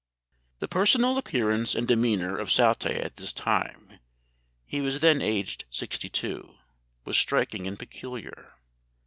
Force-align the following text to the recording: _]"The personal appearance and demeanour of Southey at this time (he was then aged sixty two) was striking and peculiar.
_]"The 0.61 0.67
personal 0.67 1.19
appearance 1.19 1.75
and 1.75 1.87
demeanour 1.87 2.35
of 2.35 2.51
Southey 2.51 2.95
at 2.95 3.17
this 3.17 3.31
time 3.31 3.99
(he 4.65 4.81
was 4.81 4.99
then 5.01 5.21
aged 5.21 5.65
sixty 5.69 6.09
two) 6.09 6.55
was 7.05 7.15
striking 7.17 7.67
and 7.67 7.77
peculiar. 7.77 8.53